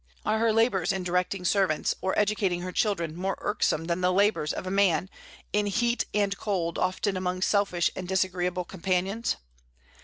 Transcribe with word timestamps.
Are 0.25 0.39
her 0.39 0.51
labors 0.51 0.91
in 0.91 1.03
directing 1.03 1.45
servants 1.45 1.93
or 2.01 2.17
educating 2.17 2.61
her 2.61 2.71
children 2.71 3.15
more 3.15 3.37
irksome 3.39 3.85
than 3.85 4.01
the 4.01 4.11
labors 4.11 4.51
of 4.51 4.65
a 4.65 4.71
man, 4.71 5.11
in 5.53 5.67
heat 5.67 6.05
and 6.11 6.35
cold, 6.39 6.79
often 6.79 7.15
among 7.15 7.43
selfish 7.43 7.91
and 7.95 8.07
disagreeable 8.07 8.65
companions? 8.65 9.35